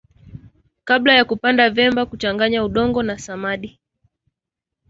kabla 0.83 1.13
ya 1.13 1.25
kupanda 1.25 1.69
vyema 1.69 2.05
kuchanganya 2.05 2.63
udongo 2.65 3.03
na 3.03 3.17
samadi 3.17 3.79